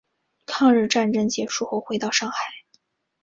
[0.47, 2.37] 抗日战争结束后回到上海。